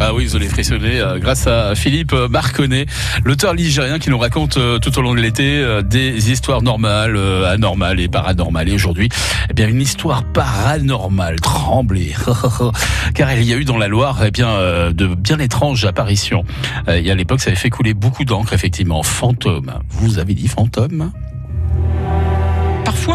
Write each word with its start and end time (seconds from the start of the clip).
Ah 0.00 0.14
oui, 0.14 0.26
vous 0.26 0.36
allez 0.36 0.46
frissonner 0.46 1.00
euh, 1.00 1.18
grâce 1.18 1.48
à 1.48 1.74
Philippe 1.74 2.12
Marconnet, 2.12 2.86
l'auteur 3.24 3.52
ligérien 3.52 3.98
qui 3.98 4.10
nous 4.10 4.18
raconte 4.18 4.56
euh, 4.56 4.78
tout 4.78 4.96
au 4.96 5.02
long 5.02 5.12
de 5.12 5.18
l'été 5.20 5.58
euh, 5.58 5.82
des 5.82 6.30
histoires 6.30 6.62
normales, 6.62 7.18
anormales 7.44 7.98
et 7.98 8.06
paranormales. 8.06 8.68
Et 8.68 8.74
aujourd'hui, 8.74 9.08
eh 9.50 9.54
bien, 9.54 9.66
une 9.66 9.80
histoire 9.80 10.22
paranormale, 10.22 11.40
tremblée. 11.40 12.14
Car 13.14 13.32
il 13.32 13.44
y 13.44 13.52
a 13.52 13.56
eu 13.56 13.64
dans 13.64 13.76
la 13.76 13.88
Loire, 13.88 14.20
eh 14.24 14.30
bien, 14.30 14.92
de 14.92 15.14
bien 15.14 15.38
étranges 15.38 15.84
apparitions. 15.84 16.44
Et 16.86 17.10
à 17.10 17.14
l'époque, 17.14 17.40
ça 17.40 17.48
avait 17.48 17.56
fait 17.56 17.70
couler 17.70 17.94
beaucoup 17.94 18.24
d'encre, 18.24 18.52
effectivement. 18.52 19.02
Fantôme. 19.02 19.72
Vous 19.90 20.18
avez 20.18 20.34
dit 20.34 20.48
fantôme? 20.48 21.10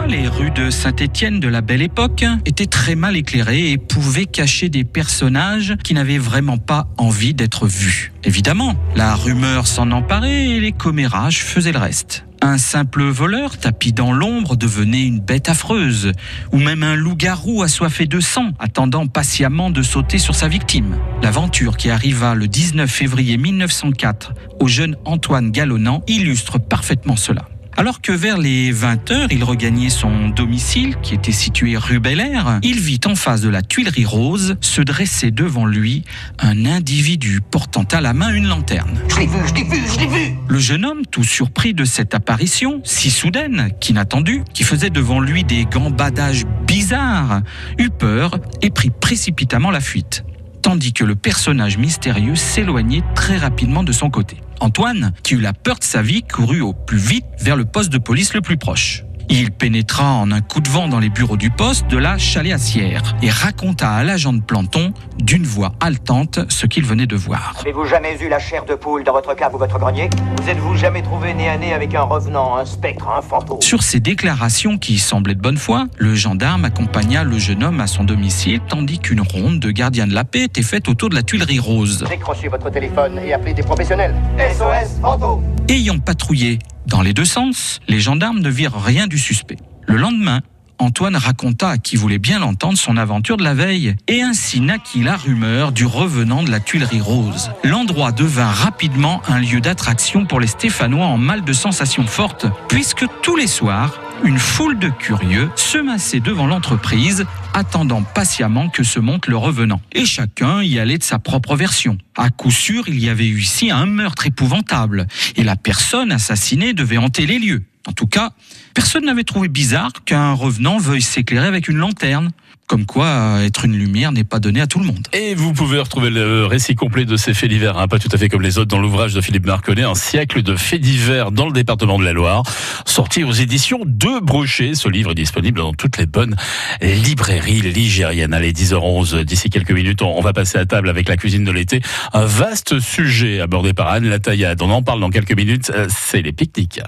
Les 0.02 0.28
rues 0.28 0.52
de 0.52 0.70
Saint-Étienne 0.70 1.40
de 1.40 1.48
la 1.48 1.62
Belle 1.62 1.82
Époque 1.82 2.26
étaient 2.46 2.66
très 2.66 2.96
mal 2.96 3.16
éclairées 3.16 3.72
et 3.72 3.78
pouvaient 3.78 4.26
cacher 4.26 4.70
des 4.70 4.84
personnages 4.84 5.76
qui 5.84 5.94
n'avaient 5.94 6.18
vraiment 6.18 6.58
pas 6.58 6.88
envie 6.98 7.34
d'être 7.34 7.68
vus. 7.68 8.12
Évidemment, 8.24 8.76
la 8.96 9.16
rumeur 9.16 9.66
s'en 9.66 9.92
emparait 9.92 10.50
et 10.50 10.60
les 10.60 10.72
commérages 10.72 11.44
faisaient 11.44 11.72
le 11.72 11.80
reste. 11.80 12.26
Un 12.42 12.58
simple 12.58 13.04
voleur 13.04 13.58
tapis 13.58 13.94
dans 13.94 14.12
l'ombre 14.12 14.58
devenait 14.58 15.06
une 15.06 15.20
bête 15.20 15.48
affreuse, 15.48 16.12
ou 16.52 16.58
même 16.58 16.84
un 16.84 16.96
loup-garou 16.96 17.64
assoiffé 17.64 18.06
de 18.06 18.20
sang 18.20 18.52
attendant 18.60 19.08
patiemment 19.08 19.70
de 19.70 19.82
sauter 19.82 20.18
sur 20.18 20.36
sa 20.36 20.48
victime. 20.48 20.98
L'aventure 21.22 21.78
qui 21.78 21.90
arriva 21.90 22.36
le 22.36 22.48
19 22.48 22.90
février 22.90 23.38
1904 23.38 24.34
au 24.60 24.68
jeune 24.68 24.98
Antoine 25.06 25.52
Galonnan 25.52 26.04
illustre 26.08 26.60
parfaitement 26.60 27.16
cela. 27.16 27.48
Alors 27.76 28.02
que 28.02 28.12
vers 28.12 28.38
les 28.38 28.72
20 28.72 29.12
heures, 29.12 29.28
il 29.32 29.44
regagnait 29.44 29.90
son 29.90 30.30
domicile, 30.30 30.96
qui 31.02 31.16
était 31.16 31.32
situé 31.32 31.76
rue 31.76 32.00
Bel 32.00 32.20
Air, 32.20 32.60
il 32.62 32.80
vit 32.80 33.00
en 33.06 33.16
face 33.16 33.42
de 33.42 33.50
la 33.50 33.64
Tuilerie 33.64 34.06
Rose 34.06 34.56
se 34.62 34.82
dresser 34.82 35.32
devant 35.32 35.66
lui 35.66 36.04
un 36.40 36.66
individu 36.66 37.42
portant 37.42 37.86
à 37.92 38.00
la 38.00 38.14
main 38.14 38.32
une 38.32 38.48
lanterne. 38.48 39.00
Je 39.10 39.20
l'ai 39.20 39.26
vu, 39.26 39.40
je 39.48 39.54
l'ai 39.56 39.64
vu, 39.64 39.82
je 39.92 40.00
l'ai 40.00 40.08
vu 40.08 40.36
Le 40.48 40.60
jeune 40.60 40.86
homme, 40.86 41.06
tout 41.10 41.24
surpris 41.24 41.74
de 41.74 41.84
cette 41.84 42.14
apparition, 42.14 42.82
si 42.84 43.10
soudaine, 43.10 43.72
qu'inattendu, 43.80 44.44
qui 44.54 44.64
faisait 44.64 44.92
devant 44.92 45.20
lui 45.20 45.44
des 45.44 45.66
gambadages 45.66 46.46
bizarres, 46.68 47.42
eut 47.80 47.90
peur 47.90 48.38
et 48.62 48.70
prit 48.70 48.92
précipitamment 48.92 49.72
la 49.72 49.82
fuite 49.82 50.24
tandis 50.64 50.94
que 50.94 51.04
le 51.04 51.16
personnage 51.16 51.78
mystérieux 51.78 52.36
s'éloignait 52.36 53.04
très 53.16 53.38
rapidement 53.38 53.84
de 53.84 53.92
son 53.92 54.10
côté. 54.10 54.38
Antoine, 54.60 55.14
qui 55.24 55.36
eut 55.36 55.42
la 55.42 55.54
peur 55.54 55.80
de 55.80 55.84
sa 55.84 56.02
vie, 56.02 56.24
courut 56.24 56.62
au 56.62 56.74
plus 56.74 56.98
vite 56.98 57.26
vers 57.40 57.56
le 57.56 57.66
poste 57.66 57.92
de 57.92 57.98
police 57.98 58.34
le 58.34 58.42
plus 58.42 58.58
proche. 58.58 59.04
Il 59.30 59.52
pénétra 59.52 60.14
en 60.14 60.32
un 60.32 60.42
coup 60.42 60.60
de 60.60 60.70
vent 60.70 60.88
dans 60.88 61.00
les 61.00 61.10
bureaux 61.10 61.38
du 61.38 61.50
poste 61.50 61.88
de 61.88 61.98
la 61.98 62.18
Chaléassière 62.18 63.02
et 63.22 63.30
raconta 63.30 63.90
à 63.90 64.04
l'agent 64.04 64.34
de 64.34 64.42
planton, 64.42 64.94
d'une 65.18 65.44
voix 65.44 65.74
haletante, 65.80 66.40
ce 66.50 66.66
qu'il 66.66 66.86
venait 66.86 67.08
de 67.08 67.16
voir. 67.16 67.56
Avez-vous 67.62 67.86
jamais 67.86 68.18
eu 68.22 68.30
la 68.30 68.40
chair 68.40 68.66
de 68.66 68.76
poule 68.76 69.04
dans 69.04 69.14
votre 69.14 69.34
cave 69.36 69.56
ou 69.56 69.58
votre 69.58 69.80
grenier? 69.80 70.10
Vous 70.42 70.50
êtes-vous 70.50 70.76
jamais 70.76 71.02
trouvé 71.02 71.34
nez 71.34 71.50
à 71.50 71.58
nez 71.58 71.74
avec 71.74 71.96
un 71.96 72.04
revenant, 72.04 72.58
un 72.58 72.66
spectre, 72.66 73.10
un 73.10 73.22
fantôme? 73.22 73.62
Sur 73.62 73.82
ces 73.84 74.00
déclarations 74.00 74.78
qui 74.78 75.00
semblaient 75.00 75.36
de 75.36 75.42
bonne 75.42 75.58
foi, 75.58 75.88
le 75.98 76.16
gendarme 76.16 76.66
accompagna 76.66 77.24
le 77.24 77.38
jeune 77.38 77.64
homme 77.64 77.80
à 77.80 77.88
son 77.88 78.04
domicile 78.04 78.60
tandis 78.68 79.00
qu'une 79.00 79.22
ronde 79.22 79.60
de 79.60 79.72
gardiens 79.72 80.08
de 80.08 80.14
la 80.14 80.26
paix 80.26 80.44
était 80.44 80.64
faite 80.64 80.88
autour 80.90 81.10
de 81.10 81.16
la 81.16 81.24
Tuilerie 81.24 81.60
Rose. 81.60 82.06
Décrochez 82.10 82.50
votre 82.50 82.70
téléphone 82.70 83.20
et 83.20 83.34
appelez 83.34 83.54
des 83.54 83.64
professionnels. 83.64 84.16
SOS 84.38 85.00
fantôme 85.02 85.44
Ayant 85.70 85.98
patrouillé 86.00 86.60
dans 86.88 87.02
les 87.02 87.14
deux 87.14 87.26
sens, 87.26 87.80
les 87.88 88.00
gendarmes 88.00 88.40
ne 88.40 88.50
virent 88.50 88.82
rien 88.82 89.08
du 89.08 89.18
suspect. 89.18 89.58
Le 89.88 89.98
lendemain, 89.98 90.42
Antoine 90.80 91.16
raconta 91.16 91.70
à 91.70 91.78
qui 91.78 91.96
voulait 91.96 92.20
bien 92.20 92.40
l'entendre 92.40 92.78
son 92.78 92.98
aventure 92.98 93.38
de 93.38 93.44
la 93.44 93.54
veille 93.54 93.96
et 94.08 94.22
ainsi 94.22 94.60
naquit 94.60 95.04
la 95.04 95.16
rumeur 95.16 95.72
du 95.72 95.86
revenant 95.86 96.44
de 96.44 96.52
la 96.52 96.60
Tuilerie 96.60 97.00
Rose. 97.00 97.52
L'endroit 97.64 98.12
devint 98.12 98.52
rapidement 98.52 99.22
un 99.28 99.40
lieu 99.40 99.62
d'attraction 99.62 100.26
pour 100.26 100.40
les 100.40 100.48
Stéphanois 100.48 101.06
en 101.06 101.18
mal 101.18 101.44
de 101.44 101.54
sensations 101.54 102.06
fortes 102.06 102.48
puisque 102.68 103.06
tous 103.22 103.36
les 103.36 103.48
soirs, 103.48 104.00
une 104.24 104.40
foule 104.40 104.80
de 104.80 104.90
curieux 104.90 105.50
se 105.56 105.78
massait 105.78 106.20
devant 106.20 106.48
l'entreprise, 106.48 107.26
attendant 107.54 108.04
patiemment 108.04 108.70
que 108.70 108.84
se 108.84 109.00
monte 109.00 109.28
le 109.28 109.38
revenant. 109.38 109.82
Et 109.94 110.06
chacun 110.06 110.62
y 110.62 110.80
allait 110.80 110.98
de 110.98 111.04
sa 111.04 111.20
propre 111.20 111.56
version. 111.56 111.98
À 112.18 112.30
coup 112.30 112.52
sûr, 112.52 112.88
il 112.88 113.00
y 113.00 113.10
avait 113.10 113.28
eu 113.28 113.40
ici 113.40 113.72
un 113.72 113.86
meurtre 113.86 114.28
épouvantable, 114.28 115.08
et 115.36 115.44
la 115.44 115.56
personne 115.56 116.12
assassinée 116.12 116.74
devait 116.74 116.98
hanter 116.98 117.26
les 117.26 117.40
lieux. 117.40 117.64
En 117.88 117.92
tout 117.92 118.08
cas, 118.08 118.32
personne 118.74 119.06
n'avait 119.06 119.24
trouvé 119.24 119.50
bizarre 119.50 119.92
qu'un 120.06 120.34
revenant 120.34 120.78
veuille 120.78 121.02
s'éclairer 121.02 121.48
avec 121.48 121.68
une 121.68 121.78
lanterne. 121.78 122.32
Comme 122.68 122.86
quoi, 122.86 123.44
être 123.44 123.66
une 123.66 123.76
lumière 123.76 124.12
n'est 124.12 124.24
pas 124.24 124.40
donné 124.40 124.62
à 124.62 124.68
tout 124.68 124.80
le 124.80 124.86
monde. 124.86 125.08
Et 125.12 125.36
vous 125.36 125.54
pouvez 125.54 125.80
retrouver 125.80 126.10
le 126.10 126.46
récit 126.46 126.76
complet 126.76 127.06
de 127.06 127.18
ces 127.18 127.34
faits 127.34 127.50
divers, 127.50 127.78
hein, 127.78 127.88
pas 127.88 128.00
tout 128.00 128.08
à 128.12 128.18
fait 128.18 128.30
comme 128.30 128.42
les 128.42 128.58
autres, 128.58 128.70
dans 128.70 128.80
l'ouvrage 128.80 129.14
de 129.14 129.22
Philippe 129.22 129.46
Marconnet, 129.46 129.84
Un 129.84 129.96
siècle 129.96 130.42
de 130.42 130.56
faits 130.56 130.82
divers 130.82 131.32
dans 131.32 131.46
le 131.46 131.52
département 131.52 132.00
de 132.00 132.06
la 132.06 132.14
Loire, 132.14 132.44
sorti 132.86 133.24
aux 133.24 133.34
éditions 133.34 133.82
de 133.86 134.20
Brochet. 134.22 134.76
Ce 134.76 134.88
livre 134.88 135.12
est 135.12 135.16
disponible 135.16 135.60
dans 135.60 135.74
toutes 135.74 135.98
les 135.98 136.06
bonnes 136.06 136.36
librairies 136.82 137.62
ligériennes. 137.62 138.34
Allez, 138.34 138.54
10h11, 138.54 139.24
d'ici 139.24 139.50
quelques 139.50 139.72
minutes, 139.72 140.02
on 140.02 140.22
va 140.22 140.34
passer 140.34 140.58
à 140.58 140.66
table 140.66 140.90
avec 140.90 141.10
la 141.10 141.18
cuisine 141.18 141.44
de 141.44 141.52
l'été. 141.52 141.82
Un 142.14 142.26
vaste 142.26 142.80
sujet 142.80 143.42
abordé 143.42 143.74
par 143.74 143.90
Anne 143.90 144.10
Lataillade. 144.10 144.62
On 144.62 144.70
en 144.70 144.82
parle 144.82 145.00
dans 145.00 145.10
quelques 145.10 145.36
minutes, 145.36 145.72
euh, 145.76 145.88
c'est 145.90 146.22
les 146.22 146.32
pique-niques. 146.32 146.82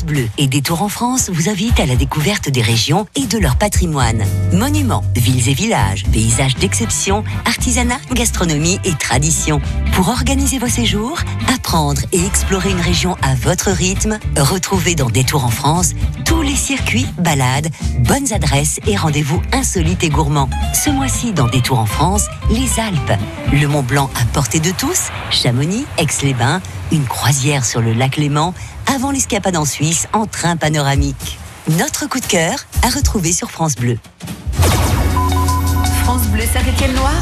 Bleu 0.00 0.26
et 0.38 0.46
Détour 0.46 0.80
en 0.80 0.88
France 0.88 1.28
vous 1.28 1.50
invitent 1.50 1.78
à 1.78 1.84
la 1.84 1.96
découverte 1.96 2.48
des 2.48 2.62
régions 2.62 3.06
et 3.14 3.26
de 3.26 3.36
leur 3.36 3.56
patrimoine. 3.56 4.24
Monuments, 4.54 5.04
villes 5.14 5.50
et 5.50 5.52
villages, 5.52 6.04
paysages 6.10 6.54
d'exception, 6.56 7.24
artisanat, 7.44 7.98
gastronomie 8.14 8.80
et 8.84 8.94
tradition. 8.94 9.60
Pour 9.92 10.08
organiser 10.08 10.58
vos 10.58 10.68
séjours, 10.68 11.18
apprendre 11.54 12.00
et 12.12 12.24
explorer 12.24 12.70
une 12.70 12.80
région 12.80 13.16
à 13.20 13.34
votre 13.34 13.70
rythme, 13.70 14.18
retrouvez 14.38 14.94
dans 14.94 15.10
Détour 15.10 15.44
en 15.44 15.50
France 15.50 15.92
tous 16.32 16.40
les 16.40 16.56
circuits, 16.56 17.06
balades, 17.18 17.68
bonnes 18.08 18.32
adresses 18.32 18.80
et 18.86 18.96
rendez-vous 18.96 19.42
insolites 19.52 20.02
et 20.02 20.08
gourmands. 20.08 20.48
Ce 20.72 20.88
mois-ci 20.88 21.34
dans 21.34 21.46
Détour 21.46 21.78
en 21.78 21.84
France, 21.84 22.24
les 22.48 22.80
Alpes, 22.80 23.20
le 23.52 23.66
Mont 23.66 23.82
Blanc 23.82 24.08
à 24.18 24.24
portée 24.32 24.58
de 24.58 24.70
tous, 24.70 25.10
Chamonix, 25.30 25.84
Aix-les-Bains, 25.98 26.62
une 26.90 27.04
croisière 27.04 27.66
sur 27.66 27.82
le 27.82 27.92
lac 27.92 28.16
Léman, 28.16 28.54
avant 28.86 29.10
l'escapade 29.10 29.58
en 29.58 29.66
Suisse 29.66 30.08
en 30.14 30.24
train 30.24 30.56
panoramique. 30.56 31.38
Notre 31.68 32.06
coup 32.06 32.20
de 32.20 32.26
cœur 32.26 32.60
à 32.82 32.88
retrouver 32.88 33.34
sur 33.34 33.50
France 33.50 33.74
Bleu. 33.74 33.98
France 36.02 36.22
Bleu 36.28 36.44
Saint-Étienne-Loire 36.50 37.12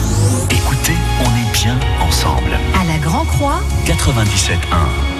Écoutez, 0.51 0.95
on 1.19 1.25
est 1.25 1.53
bien 1.53 1.77
ensemble. 2.01 2.57
À 2.81 2.85
la 2.85 2.99
Grand 2.99 3.25
Croix 3.25 3.61
97.1. 3.87 5.20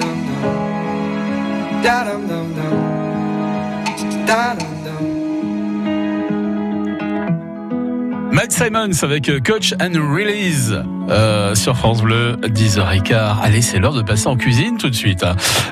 Matt 8.31 8.51
Simons 8.51 9.03
avec 9.03 9.29
euh, 9.29 9.39
Coach 9.39 9.73
and 9.73 9.93
Release 10.13 10.73
euh, 11.11 11.55
sur 11.55 11.77
France 11.77 12.01
Bleu, 12.01 12.37
10h15. 12.41 13.41
Allez, 13.41 13.61
c'est 13.61 13.79
l'heure 13.79 13.93
de 13.93 14.01
passer 14.01 14.27
en 14.27 14.37
cuisine 14.37 14.77
tout 14.77 14.89
de 14.89 14.95
suite. 14.95 15.25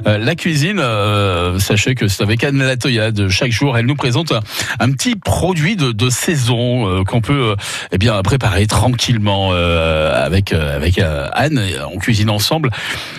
Euh, 0.06 0.18
la 0.18 0.36
cuisine, 0.36 0.80
euh, 0.80 1.60
sachez 1.60 1.96
que 1.96 2.08
c'est 2.08 2.24
avec 2.24 2.44
Anne 2.44 2.60
Latoyade. 2.60 3.30
Chaque 3.30 3.52
jour, 3.52 3.78
elle 3.78 3.86
nous 3.86 3.96
présente 3.96 4.34
un, 4.80 4.92
petit 4.92 5.16
produit 5.16 5.76
de, 5.76 5.92
de 5.92 6.10
saison 6.10 6.88
euh, 6.88 7.04
qu'on 7.04 7.22
peut 7.22 7.52
euh, 7.52 7.56
eh 7.92 7.98
bien 7.98 8.22
préparer 8.22 8.68
tranquillement 8.68 9.50
euh, 9.54 10.26
avec 10.26 10.54
avec 10.54 11.00
Anne. 11.00 11.62
On 11.94 11.98
cuisine 11.98 12.30
ensemble 12.30 12.72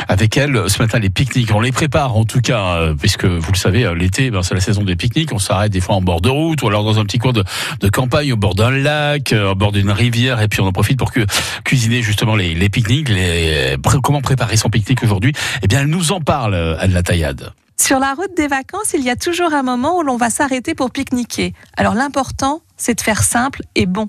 avec 0.09 0.37
elle. 0.37 0.69
Ce 0.69 0.79
matin, 0.81 0.99
les 0.99 1.11
pique-niques, 1.11 1.55
on 1.55 1.61
les 1.61 1.73
prépare 1.73 2.17
en 2.17 2.25
tout 2.25 2.41
cas, 2.41 2.93
puisque 2.99 3.25
vous 3.25 3.53
le 3.53 3.57
savez, 3.57 3.91
l'été, 3.95 4.31
ben, 4.31 4.43
c'est 4.43 4.55
la 4.55 4.61
saison 4.61 4.83
des 4.83 4.97
pique-niques. 4.97 5.33
On 5.33 5.39
s'arrête 5.39 5.73
des 5.73 5.81
fois 5.81 5.95
en 5.97 6.03
bord 6.03 6.21
de 6.21 6.29
route 6.29 6.63
ou 6.63 6.69
alors 6.69 6.85
dans 6.85 6.99
un 6.99 7.05
petit 7.05 7.19
coin 7.19 7.33
de, 7.33 7.45
campagne 7.91 8.33
au 8.33 8.37
bord 8.37 8.55
d'un 8.55 8.71
lac, 8.71 9.35
au 9.35 9.55
bord 9.55 9.73
d'une 9.73 9.91
rivière, 9.91 10.41
et 10.41 10.49
puis 10.49 10.61
on 10.61 10.67
en 10.67 10.73
profite 10.73 10.99
pour 10.99 11.13
que 11.13 11.21
cuisiner 11.65 12.03
justement 12.11 12.37
les, 12.37 12.69
pique-niques. 12.69 13.11
Comment 14.03 14.21
préparer 14.21 14.57
son 14.57 14.69
pique-nique 14.69 15.03
aujourd'hui? 15.03 15.33
Eh 15.63 15.69
bien, 15.69 15.81
elle 15.81 15.87
nous 15.87 16.13
en 16.13 16.21
parle, 16.21 16.55
Anne 16.79 16.93
Lataillade. 16.93 17.53
Sur 17.81 17.99
la 17.99 18.13
route 18.15 18.37
des 18.37 18.47
vacances, 18.47 18.93
il 18.95 19.03
y 19.03 19.11
a 19.11 19.17
toujours 19.17 19.55
un 19.55 19.63
moment 19.63 19.97
où 19.97 20.03
l'on 20.03 20.17
va 20.17 20.29
s'arrêter 20.29 20.75
pour 20.75 20.91
pique-niquer. 20.91 21.55
Alors 21.77 21.95
l'important, 21.95 22.61
c'est 22.77 22.95
de 22.95 23.01
faire 23.01 23.23
simple 23.23 23.63
et 23.75 23.87
bon. 23.87 24.07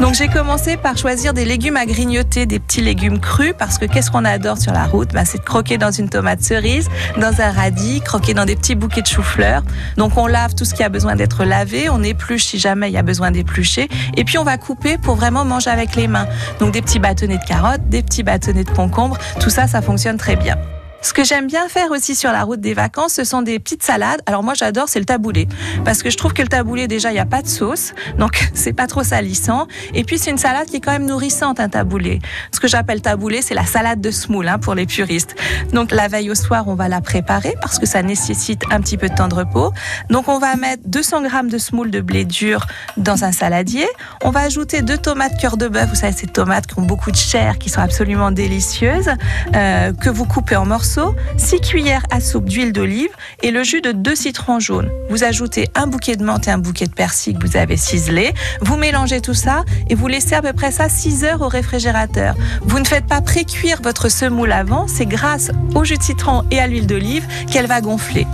Donc 0.00 0.14
j'ai 0.14 0.28
commencé 0.28 0.76
par 0.76 0.98
choisir 0.98 1.32
des 1.32 1.44
légumes 1.44 1.76
à 1.76 1.86
grignoter, 1.86 2.46
des 2.46 2.58
petits 2.58 2.80
légumes 2.80 3.20
crus, 3.20 3.54
parce 3.56 3.78
que 3.78 3.86
qu'est-ce 3.86 4.10
qu'on 4.10 4.24
adore 4.24 4.58
sur 4.58 4.72
la 4.72 4.84
route? 4.84 5.12
Bah, 5.12 5.24
C'est 5.24 5.38
de 5.38 5.44
croquer 5.44 5.78
dans 5.78 5.90
une 5.90 6.08
tomate 6.08 6.42
cerise, 6.42 6.88
dans 7.16 7.40
un 7.40 7.52
radis, 7.52 8.00
croquer 8.00 8.34
dans 8.34 8.44
des 8.44 8.56
petits 8.56 8.74
bouquets 8.74 9.02
de 9.02 9.06
chou-fleur. 9.06 9.62
Donc 9.96 10.16
on 10.16 10.26
lave 10.26 10.54
tout 10.54 10.64
ce 10.64 10.74
qui 10.74 10.82
a 10.82 10.88
besoin 10.88 11.16
d'être 11.16 11.44
lavé, 11.44 11.88
on 11.88 12.02
épluche 12.02 12.44
si 12.44 12.58
jamais 12.58 12.90
il 12.90 12.92
y 12.92 12.98
a 12.98 13.02
besoin 13.02 13.30
d'éplucher, 13.30 13.88
et 14.16 14.24
puis 14.24 14.36
on 14.36 14.44
va 14.44 14.58
couper 14.58 14.98
pour 14.98 15.14
vraiment 15.14 15.44
manger 15.44 15.70
avec 15.70 15.96
les 15.96 16.08
mains. 16.08 16.26
Donc 16.58 16.72
des 16.72 16.82
petits 16.82 16.98
bâtonnets 16.98 17.38
de 17.38 17.44
carottes, 17.44 17.88
des 17.88 18.02
petits 18.02 18.22
bâtonnets 18.22 18.64
de 18.64 18.70
concombres, 18.70 19.16
tout 19.40 19.50
ça, 19.50 19.68
ça 19.68 19.80
fonctionne 19.80 20.16
très 20.16 20.36
bien. 20.36 20.56
Ce 21.04 21.12
que 21.12 21.22
j'aime 21.22 21.46
bien 21.46 21.68
faire 21.68 21.90
aussi 21.90 22.14
sur 22.14 22.32
la 22.32 22.44
route 22.44 22.62
des 22.62 22.72
vacances, 22.72 23.12
ce 23.12 23.24
sont 23.24 23.42
des 23.42 23.58
petites 23.58 23.82
salades. 23.82 24.22
Alors 24.24 24.42
moi 24.42 24.54
j'adore, 24.54 24.88
c'est 24.88 24.98
le 24.98 25.04
taboulé. 25.04 25.46
Parce 25.84 26.02
que 26.02 26.08
je 26.08 26.16
trouve 26.16 26.32
que 26.32 26.40
le 26.40 26.48
taboulé, 26.48 26.88
déjà, 26.88 27.10
il 27.10 27.12
n'y 27.12 27.20
a 27.20 27.26
pas 27.26 27.42
de 27.42 27.46
sauce. 27.46 27.92
Donc 28.18 28.48
c'est 28.54 28.72
pas 28.72 28.86
trop 28.86 29.02
salissant. 29.02 29.66
Et 29.92 30.02
puis 30.04 30.16
c'est 30.16 30.30
une 30.30 30.38
salade 30.38 30.66
qui 30.66 30.76
est 30.76 30.80
quand 30.80 30.92
même 30.92 31.04
nourrissante, 31.04 31.60
un 31.60 31.68
taboulé. 31.68 32.20
Ce 32.52 32.58
que 32.58 32.68
j'appelle 32.68 33.02
taboulé, 33.02 33.42
c'est 33.42 33.52
la 33.52 33.66
salade 33.66 34.00
de 34.00 34.10
semoule 34.10 34.48
hein, 34.48 34.58
pour 34.58 34.74
les 34.74 34.86
puristes. 34.86 35.36
Donc 35.74 35.90
la 35.90 36.08
veille 36.08 36.30
au 36.30 36.34
soir, 36.34 36.68
on 36.68 36.74
va 36.74 36.88
la 36.88 37.02
préparer 37.02 37.54
parce 37.60 37.78
que 37.78 37.84
ça 37.84 38.02
nécessite 38.02 38.62
un 38.70 38.80
petit 38.80 38.96
peu 38.96 39.10
de 39.10 39.14
temps 39.14 39.28
de 39.28 39.34
repos. 39.34 39.74
Donc 40.08 40.28
on 40.28 40.38
va 40.38 40.56
mettre 40.56 40.84
200 40.86 41.20
grammes 41.24 41.50
de 41.50 41.58
semoule 41.58 41.90
de 41.90 42.00
blé 42.00 42.24
dur 42.24 42.66
dans 42.96 43.24
un 43.24 43.32
saladier. 43.32 43.86
On 44.22 44.30
va 44.30 44.40
ajouter 44.40 44.80
deux 44.80 44.96
tomates 44.96 45.38
cœur 45.38 45.58
de 45.58 45.68
bœuf. 45.68 45.90
Vous 45.90 45.96
savez, 45.96 46.14
ces 46.14 46.28
tomates 46.28 46.66
qui 46.66 46.78
ont 46.78 46.82
beaucoup 46.82 47.10
de 47.10 47.16
chair, 47.16 47.58
qui 47.58 47.68
sont 47.68 47.82
absolument 47.82 48.30
délicieuses, 48.30 49.10
euh, 49.54 49.92
que 49.92 50.08
vous 50.08 50.24
coupez 50.24 50.56
en 50.56 50.64
morceaux. 50.64 50.93
6 51.36 51.60
cuillères 51.60 52.04
à 52.10 52.20
soupe 52.20 52.48
d'huile 52.48 52.72
d'olive 52.72 53.10
et 53.42 53.50
le 53.50 53.62
jus 53.62 53.80
de 53.80 53.92
deux 53.92 54.14
citrons 54.14 54.60
jaunes. 54.60 54.90
Vous 55.10 55.24
ajoutez 55.24 55.68
un 55.74 55.86
bouquet 55.86 56.16
de 56.16 56.24
menthe 56.24 56.48
et 56.48 56.50
un 56.50 56.58
bouquet 56.58 56.86
de 56.86 56.92
persil 56.92 57.38
que 57.38 57.46
vous 57.46 57.56
avez 57.56 57.76
ciselé. 57.76 58.32
Vous 58.60 58.76
mélangez 58.76 59.20
tout 59.20 59.34
ça 59.34 59.64
et 59.88 59.94
vous 59.94 60.06
laissez 60.06 60.34
à 60.34 60.42
peu 60.42 60.52
près 60.52 60.70
ça 60.70 60.88
6 60.88 61.24
heures 61.24 61.42
au 61.42 61.48
réfrigérateur. 61.48 62.34
Vous 62.62 62.78
ne 62.78 62.84
faites 62.84 63.06
pas 63.06 63.20
pré-cuire 63.20 63.80
votre 63.82 64.08
semoule 64.08 64.52
avant, 64.52 64.86
c'est 64.86 65.06
grâce 65.06 65.50
au 65.74 65.84
jus 65.84 65.98
de 65.98 66.02
citron 66.02 66.44
et 66.50 66.60
à 66.60 66.66
l'huile 66.66 66.86
d'olive 66.86 67.26
qu'elle 67.50 67.66
va 67.66 67.80
gonfler. 67.80 68.26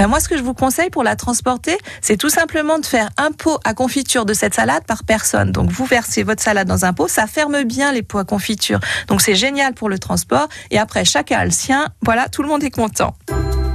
Ben 0.00 0.06
moi, 0.06 0.18
ce 0.18 0.30
que 0.30 0.38
je 0.38 0.42
vous 0.42 0.54
conseille 0.54 0.88
pour 0.88 1.02
la 1.02 1.14
transporter, 1.14 1.76
c'est 2.00 2.16
tout 2.16 2.30
simplement 2.30 2.78
de 2.78 2.86
faire 2.86 3.10
un 3.18 3.32
pot 3.32 3.58
à 3.64 3.74
confiture 3.74 4.24
de 4.24 4.32
cette 4.32 4.54
salade 4.54 4.82
par 4.86 5.04
personne. 5.04 5.52
Donc, 5.52 5.70
vous 5.70 5.84
versez 5.84 6.22
votre 6.22 6.42
salade 6.42 6.66
dans 6.66 6.86
un 6.86 6.94
pot, 6.94 7.06
ça 7.06 7.26
ferme 7.26 7.64
bien 7.64 7.92
les 7.92 8.02
pots 8.02 8.16
à 8.16 8.24
confiture. 8.24 8.80
Donc, 9.08 9.20
c'est 9.20 9.34
génial 9.34 9.74
pour 9.74 9.90
le 9.90 9.98
transport. 9.98 10.48
Et 10.70 10.78
après, 10.78 11.04
chacun 11.04 11.40
a 11.40 11.44
le 11.44 11.50
sien. 11.50 11.88
Voilà, 12.00 12.30
tout 12.30 12.42
le 12.42 12.48
monde 12.48 12.64
est 12.64 12.70
content. 12.70 13.14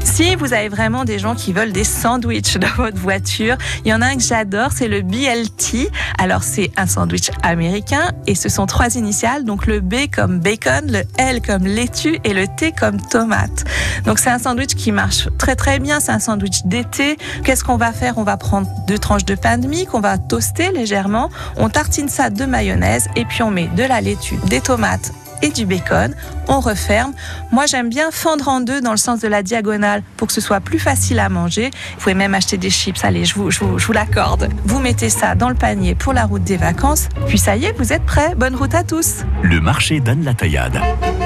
Si 0.06 0.36
vous 0.36 0.54
avez 0.54 0.70
vraiment 0.70 1.04
des 1.04 1.20
gens 1.20 1.36
qui 1.36 1.52
veulent 1.52 1.74
des 1.74 1.84
sandwichs 1.84 2.58
dans 2.58 2.74
votre 2.78 2.98
voiture, 2.98 3.58
il 3.84 3.90
y 3.90 3.94
en 3.94 4.02
a 4.02 4.06
un 4.06 4.16
que 4.16 4.22
j'adore, 4.22 4.70
c'est 4.74 4.88
le 4.88 5.02
BLT. 5.02 5.90
Alors 6.18 6.44
c'est 6.44 6.72
un 6.78 6.88
sandwich 6.88 7.32
américain 7.44 8.12
et 8.26 8.34
ce 8.34 8.48
sont 8.48 8.66
trois 8.66 8.96
initiales, 8.96 9.44
donc 9.44 9.68
le 9.68 9.82
B 9.82 10.08
comme 10.10 10.40
bacon, 10.40 10.90
le 10.90 11.04
L 11.18 11.42
comme 11.42 11.66
laitue 11.66 12.18
et 12.24 12.34
le 12.34 12.46
T 12.48 12.72
comme 12.72 13.02
tomate. 13.02 13.66
Donc 14.06 14.20
c'est 14.20 14.30
un 14.30 14.40
sandwich 14.40 14.76
qui 14.76 14.94
marche 14.94 15.28
très 15.38 15.58
très 15.58 15.80
bien, 15.80 16.00
c'est 16.00 16.14
un 16.14 16.20
sandwich 16.20 16.64
d'été. 16.64 17.18
Qu'est-ce 17.44 17.66
qu'on 17.66 17.78
va 17.78 17.92
faire? 17.92 18.18
On 18.18 18.24
va 18.24 18.38
prendre 18.38 18.70
deux 18.88 18.98
tranches 18.98 19.26
de 19.26 19.36
pain 19.36 19.58
de 19.58 19.68
mie 19.68 19.86
qu'on 19.86 20.00
va 20.00 20.18
toaster 20.18 20.72
légèrement, 20.72 21.30
on 21.58 21.68
tartine 21.68 22.08
ça 22.08 22.30
de 22.30 22.46
mayonnaise 22.46 23.10
et 23.18 23.26
puis 23.26 23.44
on 23.44 23.52
met 23.52 23.68
de 23.76 23.84
la 23.84 24.00
laitue, 24.00 24.40
des 24.48 24.62
tomates 24.62 25.12
du 25.50 25.66
bacon. 25.66 26.14
On 26.48 26.60
referme. 26.60 27.14
Moi, 27.52 27.66
j'aime 27.66 27.90
bien 27.90 28.12
fendre 28.12 28.48
en 28.48 28.62
deux 28.62 28.82
dans 28.82 28.92
le 28.92 28.98
sens 28.98 29.20
de 29.20 29.28
la 29.28 29.44
diagonale 29.44 30.04
pour 30.18 30.28
que 30.28 30.34
ce 30.34 30.42
soit 30.42 30.60
plus 30.60 30.80
facile 30.80 31.20
à 31.20 31.30
manger. 31.30 31.72
Vous 31.96 32.02
pouvez 32.02 32.14
même 32.14 32.34
acheter 32.34 32.58
des 32.58 32.70
chips. 32.70 33.04
Allez, 33.04 33.26
je 33.26 33.36
vous, 33.36 33.52
je 33.52 33.60
vous, 33.60 33.80
je 33.80 33.86
vous 33.88 33.94
l'accorde. 33.94 34.50
Vous 34.66 34.80
mettez 34.80 35.10
ça 35.10 35.36
dans 35.36 35.50
le 35.50 35.56
panier 35.56 35.96
pour 35.96 36.14
la 36.14 36.26
route 36.26 36.44
des 36.44 36.58
vacances. 36.58 37.10
Puis 37.28 37.38
ça 37.38 37.56
y 37.56 37.66
est, 37.66 37.78
vous 37.78 37.94
êtes 37.94 38.06
prêts. 38.06 38.34
Bonne 38.36 38.56
route 38.56 38.76
à 38.76 38.84
tous. 38.84 39.24
Le 39.42 39.60
marché 39.60 40.00
d'Anne 40.00 40.24
Lataillade. 40.24 40.80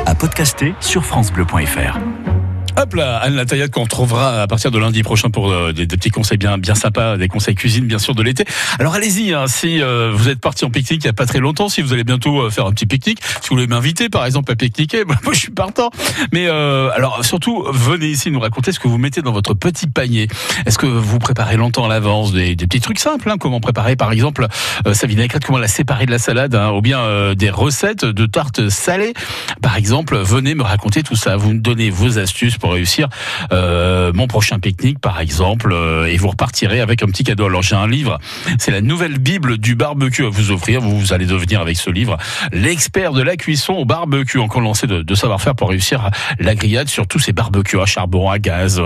À 0.06 0.16
podcaster 0.16 0.74
sur 0.80 1.06
FranceBleu.fr. 1.06 2.39
Hop 2.78 2.94
là, 2.94 3.18
Anne 3.18 3.36
Lataillade 3.36 3.72
qu'on 3.72 3.84
retrouvera 3.84 4.42
à 4.42 4.48
partir 4.48 4.72
de 4.72 4.80
lundi 4.80 5.04
prochain 5.04 5.30
pour 5.30 5.52
euh, 5.52 5.74
des, 5.74 5.88
petits 5.88 6.12
conseils 6.12 6.38
bien 6.38 6.58
bien 6.58 6.76
sympas, 6.76 7.18
des 7.18 7.28
conseils 7.28 7.56
cuisine 7.56 7.86
bien 7.86 8.00
sûr 8.00 8.16
de 8.16 8.24
l'été. 8.24 8.46
Alors 8.80 8.94
allez-y, 8.94 9.34
hein, 9.34 9.48
si 9.48 9.82
euh, 9.82 10.12
vous 10.14 10.30
êtes 10.30 10.40
parti 10.40 10.66
en 10.66 10.70
pique-nique 10.70 11.04
il 11.04 11.08
y 11.08 11.10
a 11.10 11.14
pas 11.14 11.26
très 11.26 11.40
longtemps, 11.40 11.68
si 11.68 11.82
vous 11.82 11.94
allez 11.94 12.04
bientôt 12.04 12.42
euh, 12.42 12.50
faire 12.50 12.66
un 12.66 12.72
petit 12.72 12.86
pique-nique, 12.86 13.20
si 13.42 13.50
vous 13.50 13.56
voulez 13.56 13.68
m'inviter 13.68 14.10
par 14.10 14.26
exemple 14.26 14.52
à 14.52 14.56
pique-niquer, 14.56 15.04
moi 15.24 15.34
je 15.34 15.40
suis 15.40 15.52
partant. 15.52 15.90
Mais 16.32 16.48
euh, 16.48 16.90
alors 16.94 17.26
surtout 17.26 17.66
venez 17.72 18.08
ici 18.08 18.32
nous 18.32 18.40
raconter 18.40 18.72
ce 18.72 18.80
que 18.80 18.88
vous 18.88 18.98
mettez 18.98 19.22
dans 19.22 19.34
votre 19.34 19.54
petit 19.54 19.88
panier. 19.88 20.28
Est-ce 20.66 20.78
que 20.78 20.86
vous 20.86 21.20
préparez 21.20 21.58
longtemps 21.58 21.86
à 21.86 21.90
l'avance 21.90 22.32
des, 22.32 22.56
des 22.56 22.68
petits 22.68 22.82
trucs 22.82 23.00
simples, 23.00 23.30
hein, 23.30 23.38
comment 23.40 23.60
préparer 23.60 23.96
par 23.96 24.12
exemple 24.12 24.48
sa 24.94 25.08
vinaigrette, 25.08 25.46
comment 25.46 25.60
la 25.60 25.68
séparer 25.68 26.06
de 26.06 26.12
la 26.12 26.20
salade, 26.20 26.56
hein, 26.56 26.72
ou 26.72 26.82
bien 26.82 27.34
des 27.36 27.50
recettes 27.50 28.06
de 28.06 28.26
tartes 28.26 28.70
salées 28.70 29.14
par 29.62 29.76
exemple. 29.76 30.18
Venez 30.18 30.56
me 30.56 30.64
raconter 30.64 31.04
tout 31.04 31.16
ça. 31.16 31.36
Vous 31.36 31.54
me 31.54 31.60
donnez 31.60 31.90
vos 31.90 32.18
astuces 32.18 32.58
pour 32.58 32.69
réussir 32.70 33.10
euh, 33.52 34.12
mon 34.14 34.28
prochain 34.28 34.60
pique-nique, 34.60 35.00
par 35.00 35.20
exemple, 35.20 35.72
euh, 35.74 36.06
et 36.06 36.18
vous 36.18 36.30
repartirez 36.30 36.82
avec 36.82 37.04
un 37.04 37.08
petit 37.08 37.24
cadeau. 37.24 37.46
Alors 37.46 37.62
j'ai 37.62 37.76
un 37.76 37.88
livre, 37.88 38.20
c'est 38.58 38.72
la 38.72 38.82
nouvelle 38.82 39.18
Bible 39.18 39.58
du 39.58 39.76
barbecue 39.76 40.26
à 40.26 40.30
vous 40.30 40.52
offrir. 40.52 40.82
Vous, 40.82 41.00
vous 41.00 41.14
allez 41.14 41.26
devenir 41.26 41.62
avec 41.62 41.78
ce 41.78 41.90
livre 41.90 42.18
l'expert 42.52 43.14
de 43.14 43.22
la 43.22 43.36
cuisson 43.36 43.74
au 43.74 43.86
barbecue, 43.86 44.40
encore 44.40 44.62
lancé 44.62 44.88
de, 44.88 45.02
de 45.02 45.16
savoir-faire 45.16 45.56
pour 45.56 45.70
réussir 45.70 46.10
la 46.40 46.56
grillade 46.56 46.90
sur 46.90 47.08
tous 47.08 47.20
ces 47.20 47.34
barbecues 47.34 47.80
à 47.80 47.86
charbon, 47.86 48.30
à 48.30 48.40
gaz, 48.40 48.82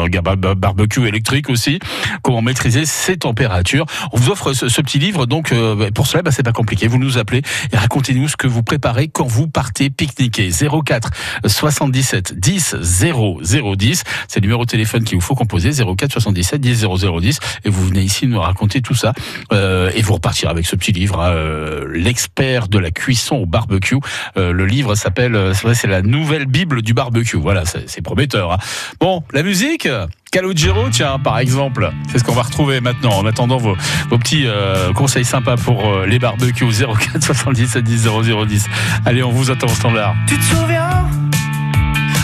barbecue 0.57 1.07
électrique 1.07 1.49
aussi. 1.49 1.79
Comment 2.21 2.41
maîtriser 2.41 2.85
ses 2.85 3.17
températures? 3.17 3.85
On 4.11 4.17
vous 4.17 4.31
offre 4.31 4.53
ce, 4.53 4.81
petit 4.81 4.99
livre, 4.99 5.25
donc 5.25 5.51
euh, 5.51 5.91
pour 5.91 6.07
cela, 6.07 6.23
bah, 6.23 6.31
c'est 6.31 6.43
pas 6.43 6.51
compliqué. 6.51 6.87
Vous 6.87 6.97
nous 6.97 7.17
appelez 7.17 7.41
et 7.71 7.77
racontez-nous 7.77 8.27
ce 8.27 8.37
que 8.37 8.47
vous 8.47 8.63
préparez 8.63 9.07
quand 9.07 9.25
vous 9.25 9.47
partez 9.47 9.89
pique-niquer. 9.89 10.49
04 10.51 11.09
77 11.45 12.39
10 12.39 12.75
0 12.81 13.39
010. 13.75 14.03
C'est 14.27 14.39
le 14.39 14.43
numéro 14.45 14.65
de 14.65 14.69
téléphone 14.69 15.03
qu'il 15.03 15.15
vous 15.15 15.21
faut 15.21 15.35
composer. 15.35 15.71
04 15.71 16.11
77 16.11 16.61
10 16.61 16.75
0 16.75 17.19
010. 17.19 17.39
Et 17.65 17.69
vous 17.69 17.85
venez 17.87 18.01
ici 18.01 18.27
nous 18.27 18.39
raconter 18.39 18.81
tout 18.81 18.95
ça. 18.95 19.13
Euh, 19.51 19.91
et 19.95 20.01
vous 20.01 20.13
repartirez 20.13 20.51
avec 20.51 20.65
ce 20.65 20.75
petit 20.75 20.91
livre, 20.91 21.19
hein, 21.21 21.31
euh, 21.31 21.85
l'expert 21.93 22.67
de 22.67 22.79
la 22.79 22.91
cuisson 22.91 23.35
au 23.37 23.45
barbecue. 23.45 23.97
Euh, 24.37 24.51
le 24.51 24.65
livre 24.65 24.95
s'appelle, 24.95 25.51
c'est 25.73 25.87
la 25.87 26.01
nouvelle 26.01 26.45
Bible 26.45 26.81
du 26.81 26.93
barbecue. 26.93 27.37
Voilà, 27.37 27.63
c'est 27.65 28.01
prometteur. 28.01 28.51
hein. 28.53 28.57
Bon, 28.99 29.23
la 29.33 29.43
musique. 29.43 29.87
Calogero, 30.31 30.89
tiens, 30.89 31.19
par 31.19 31.37
exemple, 31.37 31.91
c'est 32.11 32.17
ce 32.17 32.23
qu'on 32.23 32.33
va 32.33 32.41
retrouver 32.41 32.81
maintenant. 32.81 33.11
En 33.19 33.25
attendant 33.27 33.57
vos, 33.57 33.75
petits 34.09 34.47
conseils 34.95 35.25
sympas 35.25 35.57
pour 35.57 35.99
les 36.07 36.17
barbecues 36.17 36.65
04 36.65 37.21
77 37.23 37.83
10 37.83 37.97
00 38.01 38.45
10. 38.47 38.65
Allez, 39.05 39.21
on 39.21 39.29
vous 39.29 39.51
attend 39.51 39.67
au 39.67 39.75
standard. 39.75 40.15
Tu 40.27 40.35
te 40.35 40.43
souviens 40.43 40.89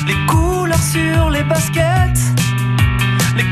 Les 0.08 0.16
couleurs 0.26 0.39
sur 0.82 1.30
les 1.30 1.44
baskets. 1.44 2.20
Les 3.36 3.50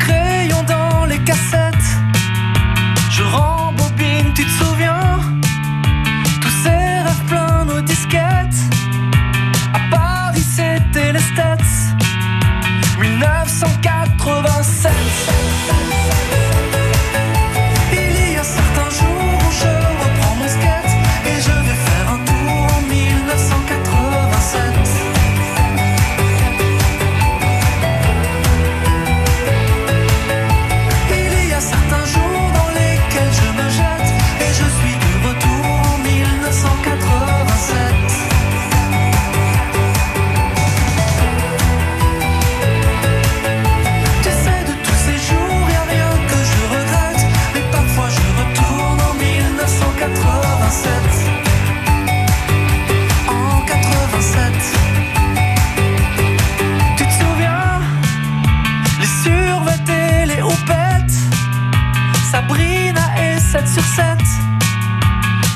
sur 63.77 63.85
7. 63.85 64.05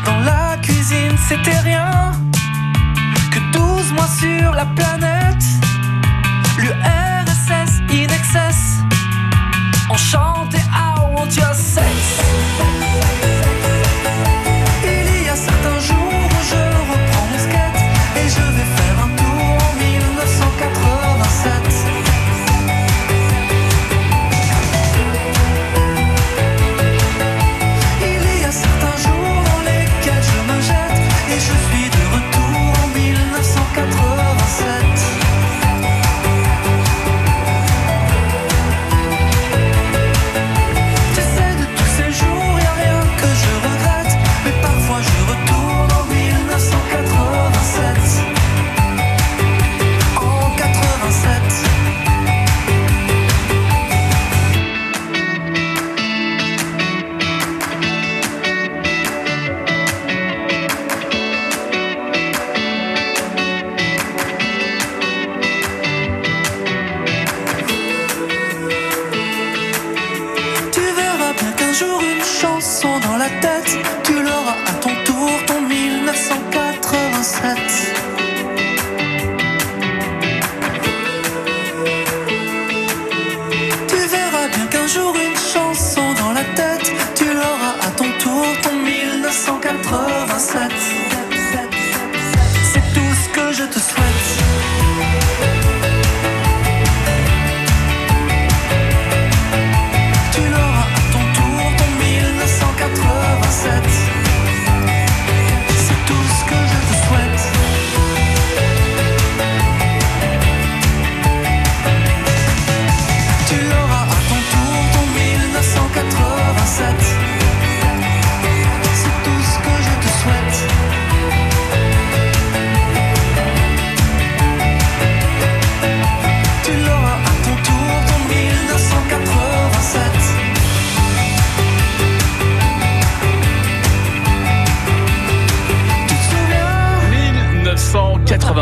Dans 0.05 0.19
la 0.19 0.57
cuisine, 0.61 1.15
c'était 1.27 1.57
rien. 1.59 2.11
Que 3.31 3.39
12 3.51 3.93
mois 3.93 4.07
sur 4.07 4.53
la 4.53 4.65
planète. 4.65 5.43
L'URSS 6.57 7.81
in 7.89 8.09
excess 8.13 8.77
On 9.89 9.97
chante 9.97 10.50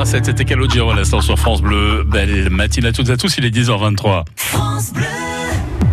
7, 0.10 0.26
c'était 0.26 0.44
Calogero 0.44 0.90
à 0.90 0.96
l'instant 0.96 1.22
sur 1.22 1.38
France 1.38 1.62
Bleu. 1.62 2.04
Belle 2.04 2.50
matinée 2.50 2.88
à 2.88 2.92
toutes 2.92 3.10
et 3.10 3.12
à 3.12 3.18
tous, 3.18 3.38
il 3.38 3.46
est 3.46 3.56
10h23. 3.56 4.24
France 4.38 4.92
Bleu. 4.92 5.06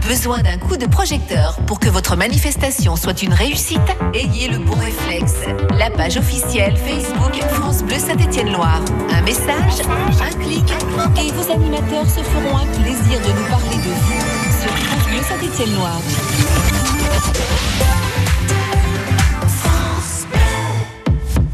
Besoin 0.09 0.41
d'un 0.41 0.57
coup 0.57 0.79
de 0.79 0.87
projecteur 0.87 1.59
pour 1.67 1.79
que 1.79 1.91
votre 1.91 2.17
manifestation 2.17 2.97
soit 2.97 3.23
une 3.23 3.35
réussite? 3.35 3.79
Ayez 4.15 4.49
le 4.49 4.57
bon 4.57 4.75
réflexe. 4.77 5.35
La 5.79 5.91
page 5.91 6.17
officielle 6.17 6.75
Facebook 6.79 7.43
France 7.51 7.83
Bleu 7.83 7.99
Saint-Étienne-Loire. 7.99 8.81
Un 9.11 9.21
message, 9.21 9.83
un 10.23 10.43
clic, 10.43 10.65
et 11.23 11.31
vos 11.33 11.53
animateurs 11.53 12.07
se 12.09 12.21
feront 12.21 12.57
un 12.57 12.67
plaisir 12.81 13.21
de 13.21 13.39
nous 13.39 13.47
parler 13.51 13.77
de 13.77 13.91
vous 14.01 14.63
sur 14.63 14.71
France 14.71 15.07
Bleu 15.09 15.21
Saint-Étienne-Loire. 15.29 16.01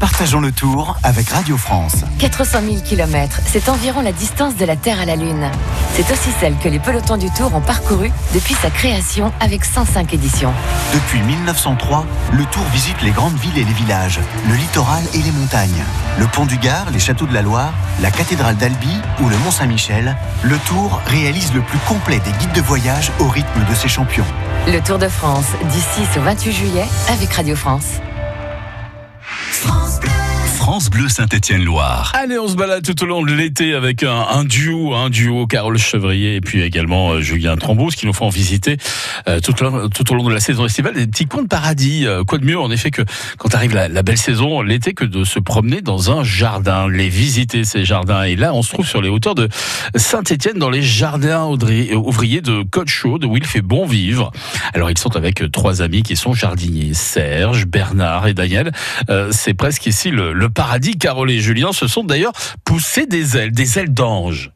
Partageons 0.03 0.41
le 0.41 0.51
tour 0.51 0.97
avec 1.01 1.29
Radio 1.29 1.55
France. 1.55 2.03
400 2.19 2.59
000 2.67 2.81
km, 2.83 3.39
c'est 3.45 3.69
environ 3.69 4.01
la 4.01 4.11
distance 4.11 4.57
de 4.57 4.65
la 4.65 4.75
Terre 4.75 4.99
à 4.99 5.05
la 5.05 5.15
Lune. 5.15 5.49
C'est 5.93 6.11
aussi 6.11 6.29
celle 6.41 6.57
que 6.57 6.67
les 6.67 6.79
pelotons 6.79 7.15
du 7.15 7.29
Tour 7.29 7.55
ont 7.55 7.61
parcourue 7.61 8.11
depuis 8.33 8.53
sa 8.53 8.69
création 8.69 9.31
avec 9.39 9.63
105 9.63 10.13
éditions. 10.13 10.51
Depuis 10.93 11.21
1903, 11.21 12.05
le 12.33 12.43
Tour 12.43 12.65
visite 12.73 13.01
les 13.01 13.11
grandes 13.11 13.37
villes 13.37 13.57
et 13.57 13.63
les 13.63 13.71
villages, 13.71 14.19
le 14.49 14.55
littoral 14.55 15.03
et 15.13 15.19
les 15.19 15.31
montagnes. 15.31 15.85
Le 16.19 16.27
pont 16.27 16.45
du 16.45 16.57
Gard, 16.57 16.91
les 16.91 16.99
châteaux 16.99 17.25
de 17.25 17.33
la 17.33 17.41
Loire, 17.41 17.71
la 18.01 18.11
cathédrale 18.11 18.57
d'Albi 18.57 18.97
ou 19.21 19.29
le 19.29 19.37
Mont 19.37 19.51
Saint-Michel, 19.51 20.17
le 20.43 20.57
Tour 20.57 21.01
réalise 21.05 21.53
le 21.53 21.61
plus 21.61 21.79
complet 21.87 22.19
des 22.25 22.31
guides 22.39 22.51
de 22.51 22.61
voyage 22.61 23.13
au 23.21 23.29
rythme 23.29 23.63
de 23.69 23.73
ses 23.73 23.87
champions. 23.87 24.27
Le 24.67 24.81
Tour 24.81 24.97
de 24.97 25.07
France, 25.07 25.47
du 25.71 25.79
6 25.79 26.19
au 26.19 26.23
28 26.23 26.51
juillet 26.51 26.85
avec 27.07 27.31
Radio 27.31 27.55
France. 27.55 28.01
France 30.63 30.89
Bleu 30.89 31.09
Saint-Étienne-Loire. 31.09 32.13
Allez, 32.15 32.39
on 32.39 32.47
se 32.47 32.55
balade 32.55 32.85
tout 32.85 33.03
au 33.03 33.05
long 33.05 33.21
de 33.21 33.33
l'été 33.33 33.75
avec 33.75 34.01
un, 34.01 34.45
duo, 34.45 34.93
un 34.93 35.09
duo 35.09 35.45
Carole 35.45 35.77
Chevrier 35.77 36.35
et 36.35 36.39
puis 36.39 36.61
également 36.61 37.11
euh, 37.11 37.19
Julien 37.19 37.57
Trambos 37.57 37.89
qui 37.89 38.05
nous 38.05 38.13
font 38.13 38.29
visiter 38.29 38.77
euh, 39.27 39.41
tout, 39.41 39.51
tout 39.51 40.11
au 40.13 40.15
long 40.15 40.23
de 40.23 40.33
la 40.33 40.39
saison 40.39 40.65
estivale 40.65 40.93
des 40.93 41.05
petits 41.05 41.25
coins 41.25 41.47
paradis. 41.47 42.07
Euh, 42.07 42.23
quoi 42.23 42.37
de 42.37 42.45
mieux 42.45 42.57
en 42.57 42.71
effet 42.71 42.91
que 42.91 43.01
quand 43.37 43.53
arrive 43.55 43.73
la, 43.73 44.03
belle 44.03 44.17
saison 44.17 44.61
l'été 44.61 44.93
que 44.93 45.03
de 45.03 45.25
se 45.25 45.37
promener 45.37 45.81
dans 45.81 46.17
un 46.17 46.23
jardin, 46.23 46.87
les 46.87 47.09
visiter 47.09 47.65
ces 47.65 47.83
jardins. 47.83 48.23
Et 48.23 48.37
là, 48.37 48.53
on 48.53 48.61
se 48.61 48.71
trouve 48.71 48.87
sur 48.87 49.01
les 49.01 49.09
hauteurs 49.09 49.35
de 49.35 49.49
Saint-Étienne 49.97 50.59
dans 50.59 50.69
les 50.69 50.81
jardins 50.81 51.43
ouvriers 51.45 52.39
de 52.39 52.63
Côte 52.63 52.87
Chaude 52.87 53.25
où 53.25 53.35
il 53.35 53.45
fait 53.45 53.61
bon 53.61 53.85
vivre. 53.85 54.31
Alors 54.73 54.89
ils 54.89 54.97
sont 54.97 55.17
avec 55.17 55.43
trois 55.51 55.81
amis 55.81 56.03
qui 56.03 56.15
sont 56.15 56.33
jardiniers, 56.33 56.93
Serge, 56.93 57.65
Bernard 57.65 58.27
et 58.27 58.33
Daniel. 58.33 58.71
Euh, 59.09 59.27
C'est 59.33 59.55
presque 59.55 59.87
ici 59.87 60.09
le, 60.09 60.31
le 60.31 60.52
paradis. 60.53 60.97
Carole 60.97 61.31
et 61.31 61.39
Julien 61.39 61.73
se 61.73 61.87
sont 61.87 62.03
d'ailleurs 62.03 62.33
poussés 62.63 63.05
des 63.05 63.37
ailes, 63.37 63.51
des 63.51 63.79
ailes 63.79 63.93
d'ange. 63.93 64.51